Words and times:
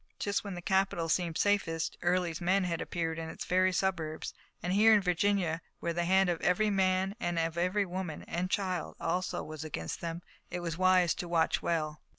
Just 0.17 0.43
when 0.43 0.55
the 0.55 0.63
capital 0.63 1.07
seemed 1.09 1.37
safest 1.37 1.95
Early's 2.01 2.41
men 2.41 2.63
had 2.63 2.81
appeared 2.81 3.19
in 3.19 3.29
its 3.29 3.45
very 3.45 3.71
suburbs, 3.71 4.33
and 4.63 4.73
here 4.73 4.95
in 4.95 4.99
Virginia, 5.01 5.61
where 5.79 5.93
the 5.93 6.05
hand 6.05 6.27
of 6.27 6.41
every 6.41 6.71
man 6.71 7.13
and 7.19 7.37
of 7.37 7.55
every 7.55 7.85
woman 7.85 8.23
and 8.23 8.49
child 8.49 8.95
also 8.99 9.43
was 9.43 9.63
against 9.63 10.01
them, 10.01 10.23
it 10.49 10.61
was 10.61 10.75
wise 10.75 11.13
to 11.13 11.27
watch 11.27 11.61
well. 11.61 12.01